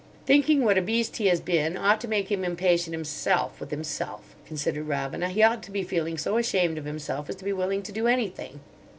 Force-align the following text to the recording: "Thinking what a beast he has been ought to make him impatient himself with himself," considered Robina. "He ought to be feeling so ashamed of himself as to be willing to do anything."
"Thinking 0.25 0.63
what 0.65 0.79
a 0.79 0.81
beast 0.81 1.17
he 1.17 1.27
has 1.27 1.39
been 1.41 1.77
ought 1.77 2.01
to 2.01 2.07
make 2.07 2.31
him 2.31 2.43
impatient 2.43 2.91
himself 2.91 3.59
with 3.59 3.69
himself," 3.69 4.35
considered 4.47 4.87
Robina. 4.87 5.29
"He 5.29 5.43
ought 5.43 5.61
to 5.61 5.69
be 5.69 5.83
feeling 5.83 6.17
so 6.17 6.39
ashamed 6.39 6.79
of 6.79 6.85
himself 6.85 7.29
as 7.29 7.35
to 7.35 7.45
be 7.45 7.53
willing 7.53 7.83
to 7.83 7.91
do 7.91 8.07
anything." 8.07 8.61